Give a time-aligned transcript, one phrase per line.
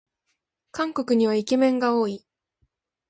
[0.71, 2.25] 韓国にはイケメンが多い